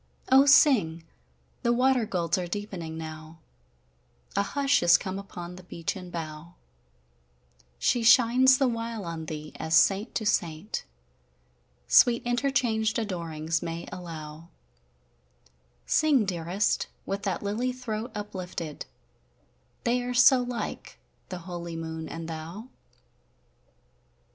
O 0.31 0.47
sing! 0.47 1.03
the 1.61 1.71
water 1.71 2.07
golds 2.07 2.35
are 2.35 2.47
deepening 2.47 2.97
now, 2.97 3.37
A 4.35 4.41
hush 4.41 4.81
is 4.81 4.97
come 4.97 5.19
upon 5.19 5.57
the 5.57 5.61
beechen 5.63 6.09
bough; 6.09 6.55
She 7.77 8.01
shines 8.01 8.57
the 8.57 8.67
while 8.67 9.05
on 9.05 9.25
thee, 9.27 9.51
as 9.57 9.75
saint 9.75 10.15
to 10.15 10.25
saint 10.25 10.85
Sweet 11.87 12.23
interchanged 12.25 12.97
adorings 12.97 13.61
may 13.61 13.87
allow: 13.91 14.47
Sing, 15.85 16.25
dearest, 16.25 16.87
with 17.05 17.21
that 17.21 17.43
lily 17.43 17.71
throat 17.71 18.11
uplifted; 18.15 18.87
They 19.83 20.01
are 20.01 20.15
so 20.15 20.41
like, 20.41 20.97
the 21.29 21.37
holy 21.45 21.75
Moon 21.75 22.09
and 22.09 22.27
thou! 22.27 22.69